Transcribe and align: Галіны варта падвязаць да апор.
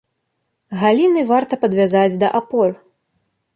Галіны 0.83 1.21
варта 1.33 1.53
падвязаць 1.65 2.17
да 2.25 2.35
апор. 2.43 2.69